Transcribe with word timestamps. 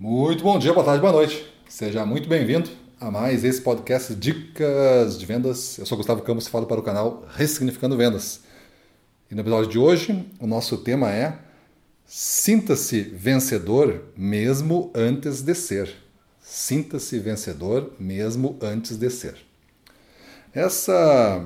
Muito 0.00 0.44
bom 0.44 0.56
dia, 0.60 0.72
boa 0.72 0.86
tarde, 0.86 1.00
boa 1.00 1.12
noite. 1.12 1.44
Seja 1.68 2.06
muito 2.06 2.28
bem-vindo 2.28 2.70
a 3.00 3.10
mais 3.10 3.42
esse 3.42 3.60
podcast 3.60 4.14
Dicas 4.14 5.18
de 5.18 5.26
Vendas. 5.26 5.76
Eu 5.76 5.84
sou 5.86 5.98
Gustavo 5.98 6.22
Campos 6.22 6.46
e 6.46 6.50
falo 6.50 6.66
para 6.66 6.78
o 6.78 6.84
canal 6.84 7.26
Ressignificando 7.34 7.96
Vendas. 7.96 8.42
E 9.28 9.34
no 9.34 9.40
episódio 9.40 9.68
de 9.68 9.76
hoje, 9.76 10.24
o 10.38 10.46
nosso 10.46 10.76
tema 10.76 11.10
é 11.10 11.36
Sinta-se 12.06 13.00
vencedor 13.02 14.04
mesmo 14.16 14.92
antes 14.94 15.42
de 15.42 15.52
ser. 15.52 15.92
Sinta-se 16.40 17.18
vencedor 17.18 17.90
mesmo 17.98 18.56
antes 18.62 18.96
de 18.96 19.10
ser. 19.10 19.34
Essa 20.54 21.44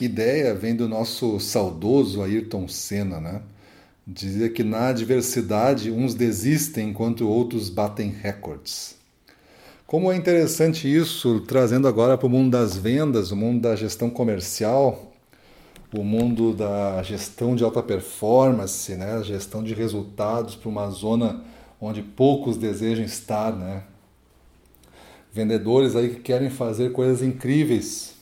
ideia 0.00 0.54
vem 0.54 0.74
do 0.74 0.88
nosso 0.88 1.38
saudoso 1.40 2.22
Ayrton 2.22 2.66
Senna, 2.68 3.20
né? 3.20 3.42
Dizia 4.10 4.48
que 4.48 4.64
na 4.64 4.88
adversidade 4.88 5.90
uns 5.90 6.14
desistem 6.14 6.88
enquanto 6.88 7.28
outros 7.28 7.68
batem 7.68 8.08
recordes. 8.08 8.96
Como 9.86 10.10
é 10.10 10.16
interessante 10.16 10.88
isso, 10.90 11.40
trazendo 11.40 11.86
agora 11.86 12.16
para 12.16 12.26
o 12.26 12.30
mundo 12.30 12.52
das 12.52 12.74
vendas, 12.74 13.30
o 13.30 13.36
mundo 13.36 13.60
da 13.60 13.76
gestão 13.76 14.08
comercial, 14.08 15.12
o 15.94 16.02
mundo 16.02 16.54
da 16.54 17.02
gestão 17.02 17.54
de 17.54 17.62
alta 17.62 17.82
performance, 17.82 18.94
né? 18.94 19.22
gestão 19.22 19.62
de 19.62 19.74
resultados 19.74 20.56
para 20.56 20.70
uma 20.70 20.88
zona 20.88 21.44
onde 21.78 22.00
poucos 22.00 22.56
desejam 22.56 23.04
estar. 23.04 23.52
Né? 23.52 23.82
Vendedores 25.30 25.94
aí 25.94 26.14
que 26.14 26.20
querem 26.20 26.48
fazer 26.48 26.92
coisas 26.92 27.22
incríveis 27.22 28.14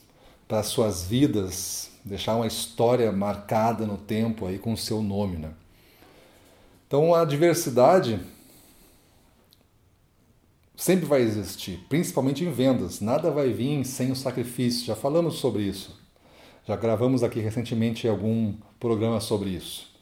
para 0.49 0.65
suas 0.65 1.05
vidas, 1.05 1.91
deixar 2.05 2.35
uma 2.35 2.49
história 2.49 3.13
marcada 3.13 3.87
no 3.87 3.97
tempo 3.97 4.47
aí 4.47 4.59
com 4.59 4.73
o 4.73 4.77
seu 4.77 5.01
nome. 5.01 5.37
Né? 5.37 5.51
Então 6.87 7.15
a 7.15 7.25
diversidade 7.25 8.21
sempre 10.77 11.07
vai 11.07 11.23
existir, 11.23 11.85
principalmente 11.89 12.45
em 12.45 12.53
vendas. 12.53 13.01
Nada 13.01 13.31
vai 13.31 13.53
vir 13.53 13.85
sem 13.85 14.13
o 14.13 14.17
sacrifício. 14.17 14.87
Já 14.87 14.95
falamos 14.95 15.37
sobre 15.39 15.63
isso. 15.63 15.99
Já 16.67 16.77
gravamos 16.77 17.23
aqui 17.23 17.41
recentemente 17.41 18.07
algum 18.09 18.55
programa 18.79 19.21
sobre 19.21 19.51
isso. 19.51 19.95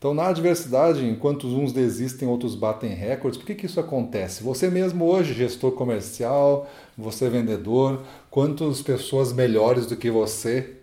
Então, 0.00 0.14
na 0.14 0.28
adversidade, 0.28 1.04
enquanto 1.04 1.46
uns 1.46 1.74
desistem, 1.74 2.26
outros 2.26 2.54
batem 2.54 2.94
recordes, 2.94 3.38
por 3.38 3.46
que, 3.46 3.54
que 3.54 3.66
isso 3.66 3.78
acontece? 3.78 4.42
Você 4.42 4.70
mesmo 4.70 5.04
hoje, 5.04 5.34
gestor 5.34 5.72
comercial, 5.72 6.66
você 6.96 7.28
vendedor, 7.28 8.02
quantas 8.30 8.80
pessoas 8.80 9.30
melhores 9.30 9.84
do 9.84 9.96
que 9.96 10.10
você 10.10 10.76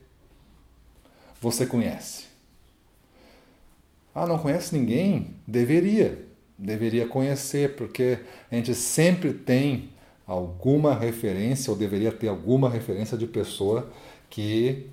você 1.42 1.66
conhece? 1.66 2.27
Ah, 4.20 4.26
não 4.26 4.40
conhece 4.40 4.76
ninguém? 4.76 5.36
Deveria. 5.46 6.26
Deveria 6.58 7.06
conhecer, 7.06 7.76
porque 7.76 8.18
a 8.52 8.56
gente 8.56 8.74
sempre 8.74 9.32
tem 9.32 9.92
alguma 10.26 10.96
referência, 10.96 11.70
ou 11.70 11.78
deveria 11.78 12.12
ter 12.12 12.28
alguma 12.28 12.68
referência 12.68 13.16
de 13.16 13.28
pessoa 13.28 13.92
que 14.28 14.90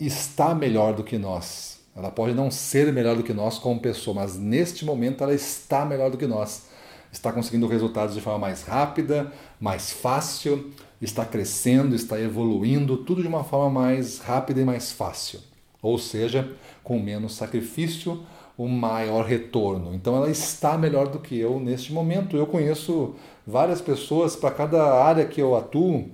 está 0.00 0.56
melhor 0.56 0.92
do 0.92 1.04
que 1.04 1.16
nós. 1.16 1.78
Ela 1.94 2.10
pode 2.10 2.34
não 2.34 2.50
ser 2.50 2.92
melhor 2.92 3.14
do 3.14 3.22
que 3.22 3.32
nós 3.32 3.60
como 3.60 3.78
pessoa, 3.78 4.16
mas 4.16 4.36
neste 4.36 4.84
momento 4.84 5.22
ela 5.22 5.32
está 5.32 5.84
melhor 5.84 6.10
do 6.10 6.18
que 6.18 6.26
nós. 6.26 6.64
Está 7.12 7.32
conseguindo 7.32 7.68
resultados 7.68 8.16
de 8.16 8.20
forma 8.20 8.40
mais 8.40 8.64
rápida, 8.64 9.32
mais 9.60 9.92
fácil, 9.92 10.72
está 11.00 11.24
crescendo, 11.24 11.94
está 11.94 12.20
evoluindo, 12.20 12.96
tudo 13.04 13.22
de 13.22 13.28
uma 13.28 13.44
forma 13.44 13.82
mais 13.82 14.18
rápida 14.18 14.60
e 14.60 14.64
mais 14.64 14.90
fácil 14.90 15.38
ou 15.86 15.98
seja, 15.98 16.50
com 16.82 16.98
menos 16.98 17.34
sacrifício, 17.34 18.24
um 18.58 18.68
maior 18.68 19.24
retorno. 19.24 19.94
Então 19.94 20.16
ela 20.16 20.30
está 20.30 20.76
melhor 20.78 21.08
do 21.08 21.18
que 21.18 21.38
eu 21.38 21.60
neste 21.60 21.92
momento. 21.92 22.36
Eu 22.36 22.46
conheço 22.46 23.14
várias 23.46 23.80
pessoas 23.80 24.34
para 24.34 24.50
cada 24.50 25.02
área 25.02 25.26
que 25.26 25.40
eu 25.40 25.54
atuo, 25.56 26.10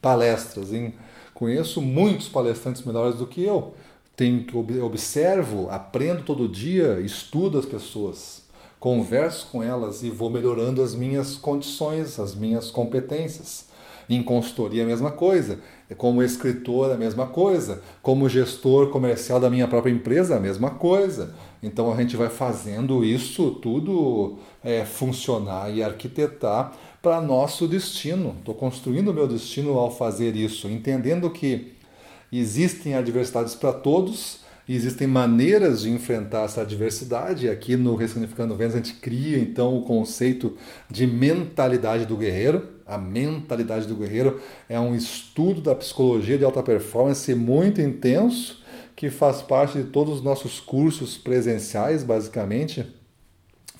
palestras, 0.00 0.72
hein? 0.72 0.94
conheço 1.34 1.82
muitos 1.82 2.28
palestrantes 2.28 2.82
melhores 2.82 3.16
do 3.16 3.26
que 3.26 3.42
eu. 3.44 3.74
Tenho, 4.16 4.46
observo, 4.82 5.68
aprendo 5.70 6.22
todo 6.22 6.48
dia, 6.48 6.98
estudo 7.00 7.58
as 7.58 7.66
pessoas, 7.66 8.44
converso 8.80 9.48
com 9.52 9.62
elas 9.62 10.02
e 10.02 10.08
vou 10.08 10.30
melhorando 10.30 10.82
as 10.82 10.94
minhas 10.94 11.36
condições, 11.36 12.18
as 12.18 12.34
minhas 12.34 12.70
competências. 12.70 13.66
Em 14.08 14.22
consultoria, 14.22 14.84
a 14.84 14.86
mesma 14.86 15.10
coisa. 15.10 15.58
Como 15.96 16.22
escritor, 16.22 16.92
a 16.92 16.96
mesma 16.96 17.26
coisa. 17.26 17.82
Como 18.02 18.28
gestor 18.28 18.90
comercial 18.90 19.40
da 19.40 19.50
minha 19.50 19.66
própria 19.66 19.92
empresa, 19.92 20.36
a 20.36 20.40
mesma 20.40 20.70
coisa. 20.70 21.34
Então 21.62 21.92
a 21.92 21.96
gente 21.96 22.16
vai 22.16 22.28
fazendo 22.28 23.04
isso 23.04 23.52
tudo 23.62 24.38
é, 24.62 24.84
funcionar 24.84 25.74
e 25.74 25.82
arquitetar 25.82 26.72
para 27.02 27.20
nosso 27.20 27.66
destino. 27.66 28.36
Estou 28.38 28.54
construindo 28.54 29.08
o 29.08 29.14
meu 29.14 29.26
destino 29.26 29.78
ao 29.78 29.90
fazer 29.90 30.36
isso, 30.36 30.68
entendendo 30.68 31.30
que 31.30 31.74
existem 32.32 32.94
adversidades 32.94 33.54
para 33.54 33.72
todos 33.72 34.46
existem 34.68 35.06
maneiras 35.06 35.82
de 35.82 35.90
enfrentar 35.90 36.44
essa 36.44 36.62
adversidade. 36.62 37.48
Aqui 37.48 37.76
no 37.76 37.94
Ressignificando 37.94 38.56
Vendas 38.56 38.74
a 38.74 38.78
gente 38.78 38.94
cria 38.94 39.38
então 39.38 39.76
o 39.76 39.82
conceito 39.82 40.56
de 40.90 41.06
mentalidade 41.06 42.06
do 42.06 42.16
guerreiro. 42.16 42.75
A 42.86 42.96
mentalidade 42.96 43.86
do 43.86 43.96
guerreiro 43.96 44.40
é 44.68 44.78
um 44.78 44.94
estudo 44.94 45.60
da 45.60 45.74
psicologia 45.74 46.38
de 46.38 46.44
alta 46.44 46.62
performance 46.62 47.34
muito 47.34 47.80
intenso 47.80 48.62
que 48.94 49.10
faz 49.10 49.42
parte 49.42 49.78
de 49.78 49.84
todos 49.84 50.14
os 50.14 50.22
nossos 50.22 50.60
cursos 50.60 51.18
presenciais, 51.18 52.04
basicamente. 52.04 52.86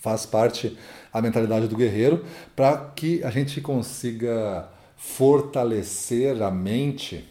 Faz 0.00 0.26
parte 0.26 0.76
a 1.12 1.22
mentalidade 1.22 1.68
do 1.68 1.76
guerreiro 1.76 2.24
para 2.54 2.76
que 2.94 3.22
a 3.24 3.30
gente 3.30 3.60
consiga 3.60 4.68
fortalecer 4.96 6.42
a 6.42 6.50
mente 6.50 7.24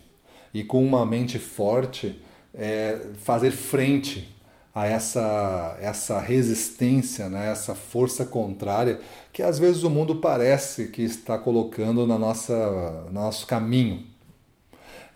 e 0.53 0.63
com 0.63 0.84
uma 0.84 1.06
mente 1.06 1.38
forte 1.38 2.22
é, 2.53 3.07
fazer 3.18 3.52
frente 3.52 4.34
a 4.75 4.86
essa, 4.86 5.78
essa 5.80 6.19
resistência, 6.19 7.30
né, 7.30 7.50
essa 7.50 7.74
força 7.74 8.25
contrária 8.25 9.00
que 9.31 9.41
às 9.41 9.58
vezes 9.58 9.84
o 9.84 9.90
mundo 9.90 10.18
parece 10.18 10.90
que 10.90 11.02
está 11.02 11.38
colocando 11.38 12.06
na 12.06 12.19
nossa, 12.19 13.06
no 13.08 13.13
nosso 13.13 13.47
caminho. 13.47 14.03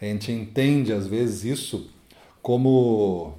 A 0.02 0.06
gente 0.06 0.32
entende 0.32 0.94
às 0.94 1.06
vezes 1.06 1.44
isso 1.44 1.90
como 2.42 3.34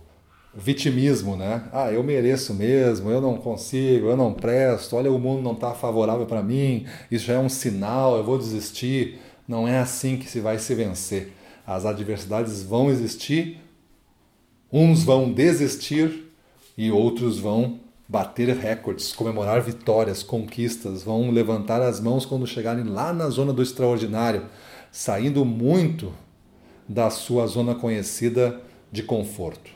vitimismo, 0.54 1.36
né? 1.36 1.64
Ah, 1.72 1.90
eu 1.90 2.02
mereço 2.02 2.52
mesmo, 2.52 3.10
eu 3.10 3.20
não 3.20 3.36
consigo, 3.36 4.08
eu 4.08 4.16
não 4.16 4.34
presto, 4.34 4.96
olha, 4.96 5.10
o 5.10 5.18
mundo 5.18 5.42
não 5.42 5.52
está 5.52 5.72
favorável 5.72 6.26
para 6.26 6.42
mim, 6.42 6.86
isso 7.10 7.26
já 7.26 7.34
é 7.34 7.38
um 7.38 7.48
sinal, 7.48 8.16
eu 8.16 8.24
vou 8.24 8.36
desistir. 8.36 9.18
Não 9.48 9.66
é 9.66 9.78
assim 9.78 10.16
que 10.16 10.28
se 10.28 10.38
vai 10.40 10.58
se 10.58 10.74
vencer. 10.74 11.32
As 11.66 11.84
adversidades 11.84 12.62
vão 12.62 12.90
existir, 12.90 13.58
Uns 14.72 15.02
vão 15.02 15.32
desistir 15.32 16.32
e 16.76 16.90
outros 16.90 17.38
vão 17.38 17.80
bater 18.08 18.48
recordes, 18.56 19.12
comemorar 19.12 19.62
vitórias, 19.62 20.22
conquistas, 20.22 21.02
vão 21.02 21.30
levantar 21.30 21.80
as 21.82 22.00
mãos 22.00 22.26
quando 22.26 22.46
chegarem 22.46 22.84
lá 22.84 23.12
na 23.12 23.28
zona 23.28 23.52
do 23.52 23.62
extraordinário, 23.62 24.46
saindo 24.90 25.44
muito 25.44 26.12
da 26.88 27.08
sua 27.10 27.46
zona 27.46 27.74
conhecida 27.74 28.60
de 28.90 29.02
conforto. 29.02 29.70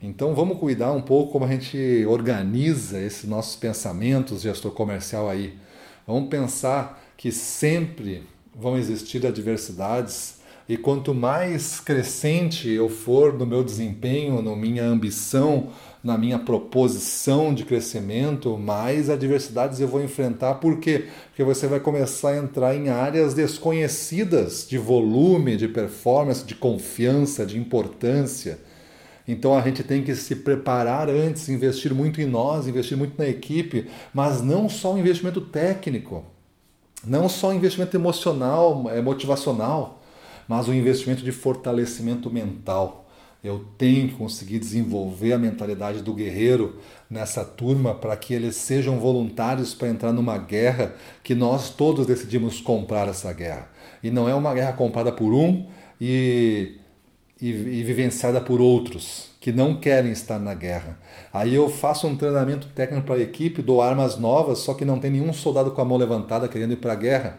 Então 0.00 0.34
vamos 0.34 0.58
cuidar 0.58 0.92
um 0.92 1.02
pouco 1.02 1.32
como 1.32 1.44
a 1.44 1.48
gente 1.48 2.06
organiza 2.06 3.00
esses 3.00 3.24
nossos 3.24 3.56
pensamentos, 3.56 4.42
gestor 4.42 4.70
comercial 4.70 5.28
aí. 5.28 5.58
Vamos 6.06 6.28
pensar 6.28 7.04
que 7.16 7.32
sempre 7.32 8.22
vão 8.54 8.76
existir 8.76 9.26
adversidades 9.26 10.37
e 10.68 10.76
quanto 10.76 11.14
mais 11.14 11.80
crescente 11.80 12.68
eu 12.68 12.90
for 12.90 13.32
no 13.32 13.46
meu 13.46 13.64
desempenho, 13.64 14.42
na 14.42 14.54
minha 14.54 14.84
ambição, 14.84 15.68
na 16.04 16.18
minha 16.18 16.38
proposição 16.38 17.54
de 17.54 17.64
crescimento, 17.64 18.58
mais 18.58 19.08
adversidades 19.08 19.80
eu 19.80 19.88
vou 19.88 20.02
enfrentar. 20.02 20.56
Por 20.56 20.78
quê? 20.78 21.06
Porque 21.28 21.42
você 21.42 21.66
vai 21.66 21.80
começar 21.80 22.32
a 22.32 22.36
entrar 22.36 22.76
em 22.76 22.90
áreas 22.90 23.32
desconhecidas 23.32 24.66
de 24.68 24.76
volume, 24.76 25.56
de 25.56 25.68
performance, 25.68 26.44
de 26.44 26.54
confiança, 26.54 27.46
de 27.46 27.58
importância. 27.58 28.58
Então 29.26 29.56
a 29.56 29.62
gente 29.62 29.82
tem 29.82 30.02
que 30.02 30.14
se 30.14 30.36
preparar 30.36 31.08
antes, 31.08 31.48
investir 31.48 31.94
muito 31.94 32.20
em 32.20 32.26
nós, 32.26 32.68
investir 32.68 32.96
muito 32.96 33.14
na 33.16 33.26
equipe, 33.26 33.86
mas 34.12 34.42
não 34.42 34.68
só 34.68 34.98
investimento 34.98 35.40
técnico, 35.40 36.24
não 37.06 37.26
só 37.26 37.54
investimento 37.54 37.96
emocional, 37.96 38.84
é, 38.90 39.00
motivacional 39.00 39.97
mas 40.48 40.66
o 40.66 40.74
investimento 40.74 41.22
de 41.22 41.30
fortalecimento 41.30 42.30
mental. 42.30 43.04
Eu 43.44 43.64
tenho 43.78 44.08
que 44.08 44.14
conseguir 44.14 44.58
desenvolver 44.58 45.32
a 45.32 45.38
mentalidade 45.38 46.02
do 46.02 46.12
guerreiro 46.12 46.80
nessa 47.08 47.44
turma 47.44 47.94
para 47.94 48.16
que 48.16 48.34
eles 48.34 48.56
sejam 48.56 48.98
voluntários 48.98 49.74
para 49.74 49.88
entrar 49.88 50.12
numa 50.12 50.36
guerra 50.36 50.96
que 51.22 51.36
nós 51.36 51.70
todos 51.70 52.06
decidimos 52.06 52.60
comprar 52.60 53.06
essa 53.06 53.32
guerra. 53.32 53.70
E 54.02 54.10
não 54.10 54.28
é 54.28 54.34
uma 54.34 54.52
guerra 54.54 54.72
comprada 54.72 55.12
por 55.12 55.32
um 55.32 55.68
e 56.00 56.78
e, 57.40 57.48
e 57.48 57.82
vivenciada 57.82 58.40
por 58.40 58.60
outros 58.60 59.28
que 59.40 59.52
não 59.52 59.78
querem 59.78 60.10
estar 60.10 60.38
na 60.38 60.52
guerra. 60.52 60.98
Aí 61.32 61.54
eu 61.54 61.70
faço 61.70 62.06
um 62.06 62.16
treinamento 62.16 62.68
técnico 62.68 63.06
para 63.06 63.16
a 63.16 63.20
equipe, 63.20 63.62
dou 63.62 63.80
armas 63.80 64.18
novas, 64.18 64.58
só 64.58 64.74
que 64.74 64.84
não 64.84 64.98
tem 64.98 65.10
nenhum 65.10 65.32
soldado 65.32 65.70
com 65.70 65.80
a 65.80 65.84
mão 65.84 65.96
levantada 65.96 66.48
querendo 66.48 66.72
ir 66.72 66.76
para 66.76 66.92
a 66.92 66.96
guerra. 66.96 67.38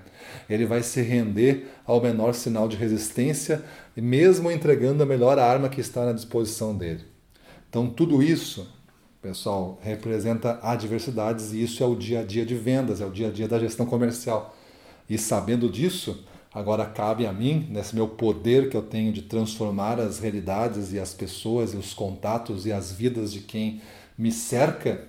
Ele 0.50 0.66
vai 0.66 0.81
se 0.81 1.01
render 1.01 1.68
ao 1.86 2.01
menor 2.01 2.34
sinal 2.34 2.68
de 2.68 2.78
resistência, 2.78 3.63
mesmo 3.96 4.50
entregando 4.50 5.04
a 5.04 5.06
melhor 5.06 5.38
arma 5.38 5.69
que 5.69 5.81
está 5.81 6.06
na 6.06 6.13
disposição 6.13 6.75
dele. 6.75 7.04
Então, 7.69 7.88
tudo 7.90 8.24
isso, 8.24 8.68
pessoal, 9.22 9.78
representa 9.81 10.60
adversidades 10.63 11.52
e 11.52 11.62
isso 11.62 11.84
é 11.84 11.86
o 11.86 11.95
dia 11.95 12.22
a 12.22 12.24
dia 12.24 12.45
de 12.45 12.56
vendas, 12.56 13.02
é 13.02 13.06
o 13.06 13.12
dia 13.12 13.28
a 13.28 13.31
dia 13.31 13.48
da 13.48 13.60
gestão 13.60 13.86
comercial. 13.86 14.56
E 15.10 15.18
sabendo 15.18 15.69
disso, 15.69 16.25
Agora 16.51 16.84
cabe 16.84 17.28
a 17.28 17.31
mim, 17.31 17.68
nesse 17.69 17.96
meu 17.96 18.07
poder 18.07 18.69
que 18.69 18.78
eu 18.78 18.81
tenho 18.81 19.13
de 19.13 19.22
transformar 19.22 20.00
as 20.00 20.18
realidades 20.18 20.92
e 20.92 21.00
as 21.00 21.13
pessoas 21.13 21.74
e 21.75 21.78
os 21.78 21.94
contatos 21.94 22.66
e 22.66 22.72
as 22.72 22.92
vidas 22.92 23.31
de 23.31 23.42
quem 23.42 23.81
me 24.18 24.31
cerca, 24.31 25.06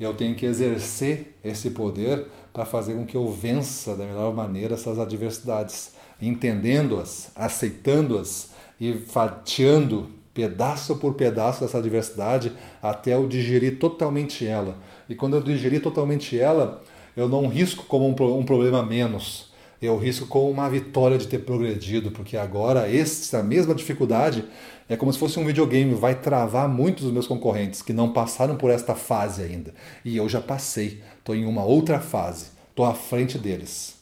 eu 0.00 0.14
tenho 0.14 0.34
que 0.34 0.46
exercer 0.46 1.36
esse 1.44 1.70
poder 1.70 2.26
para 2.50 2.64
fazer 2.64 2.94
com 2.94 3.04
que 3.04 3.16
eu 3.16 3.30
vença 3.30 3.94
da 3.94 4.06
melhor 4.06 4.34
maneira 4.34 4.74
essas 4.74 4.98
adversidades, 4.98 5.92
entendendo-as, 6.20 7.30
aceitando-as 7.36 8.52
e 8.80 8.94
fatiando 8.94 10.08
pedaço 10.32 10.96
por 10.96 11.12
pedaço 11.12 11.60
dessa 11.60 11.76
adversidade 11.76 12.52
até 12.82 13.12
eu 13.12 13.28
digerir 13.28 13.78
totalmente 13.78 14.46
ela. 14.46 14.78
E 15.10 15.14
quando 15.14 15.36
eu 15.36 15.42
digerir 15.42 15.82
totalmente 15.82 16.40
ela, 16.40 16.82
eu 17.14 17.28
não 17.28 17.48
risco 17.48 17.84
como 17.84 18.08
um, 18.08 18.38
um 18.38 18.44
problema 18.44 18.82
menos 18.82 19.51
eu 19.82 19.98
risco 19.98 20.26
com 20.26 20.48
uma 20.48 20.70
vitória 20.70 21.18
de 21.18 21.26
ter 21.26 21.40
progredido, 21.40 22.12
porque 22.12 22.36
agora 22.36 22.88
essa 22.88 23.42
mesma 23.42 23.74
dificuldade 23.74 24.44
é 24.88 24.96
como 24.96 25.12
se 25.12 25.18
fosse 25.18 25.40
um 25.40 25.44
videogame, 25.44 25.92
vai 25.94 26.14
travar 26.14 26.68
muitos 26.68 27.02
dos 27.02 27.12
meus 27.12 27.26
concorrentes 27.26 27.82
que 27.82 27.92
não 27.92 28.12
passaram 28.12 28.56
por 28.56 28.70
esta 28.70 28.94
fase 28.94 29.42
ainda. 29.42 29.74
E 30.04 30.16
eu 30.16 30.28
já 30.28 30.40
passei, 30.40 31.02
estou 31.18 31.34
em 31.34 31.44
uma 31.44 31.64
outra 31.64 31.98
fase, 31.98 32.46
estou 32.70 32.84
à 32.84 32.94
frente 32.94 33.36
deles. 33.36 33.96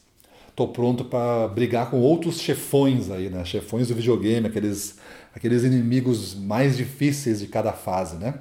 Estou 0.48 0.68
pronto 0.68 1.06
para 1.06 1.48
brigar 1.48 1.90
com 1.90 1.98
outros 2.00 2.38
chefões 2.38 3.10
aí, 3.10 3.30
né? 3.30 3.42
Chefões 3.46 3.88
do 3.88 3.94
videogame, 3.94 4.46
aqueles, 4.46 4.98
aqueles 5.34 5.62
inimigos 5.64 6.34
mais 6.34 6.76
difíceis 6.76 7.40
de 7.40 7.46
cada 7.46 7.72
fase, 7.72 8.16
né? 8.16 8.34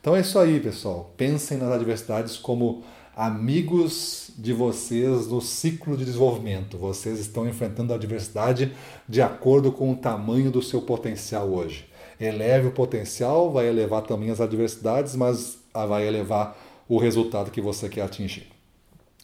Então 0.00 0.16
é 0.16 0.20
isso 0.20 0.38
aí, 0.38 0.58
pessoal. 0.58 1.12
Pensem 1.16 1.58
nas 1.58 1.70
adversidades 1.70 2.38
como 2.38 2.82
amigos 3.16 4.30
de 4.36 4.52
vocês 4.52 5.26
no 5.26 5.40
ciclo 5.40 5.96
de 5.96 6.04
desenvolvimento. 6.04 6.78
Vocês 6.78 7.18
estão 7.18 7.48
enfrentando 7.48 7.92
a 7.92 7.96
adversidade 7.96 8.72
de 9.08 9.20
acordo 9.20 9.70
com 9.70 9.92
o 9.92 9.96
tamanho 9.96 10.50
do 10.50 10.62
seu 10.62 10.82
potencial 10.82 11.48
hoje. 11.48 11.86
Eleve 12.18 12.68
o 12.68 12.72
potencial, 12.72 13.50
vai 13.50 13.68
elevar 13.68 14.02
também 14.02 14.30
as 14.30 14.40
adversidades, 14.40 15.14
mas 15.16 15.58
vai 15.72 16.06
elevar 16.06 16.56
o 16.88 16.98
resultado 16.98 17.50
que 17.50 17.60
você 17.60 17.88
quer 17.88 18.02
atingir. 18.02 18.46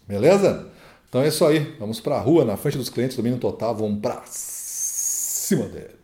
Beleza? 0.07 0.69
Então 1.09 1.23
é 1.23 1.29
isso 1.29 1.45
aí. 1.45 1.77
Vamos 1.79 2.01
para 2.01 2.17
a 2.17 2.21
rua, 2.21 2.45
na 2.45 2.57
frente 2.57 2.79
dos 2.79 2.91
clientes, 2.91 3.17
domínio 3.17 3.39
total, 3.39 3.75
vamos 3.75 4.01
para 4.01 4.23
cima 4.27 5.67
deles. 5.67 5.98